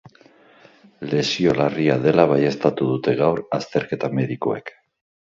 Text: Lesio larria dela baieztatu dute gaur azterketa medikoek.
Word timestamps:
Lesio 1.09 1.53
larria 1.59 1.97
dela 2.05 2.25
baieztatu 2.31 2.87
dute 2.93 3.15
gaur 3.21 3.43
azterketa 3.59 4.11
medikoek. 4.21 4.73